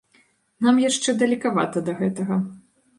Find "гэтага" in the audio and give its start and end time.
2.05-2.45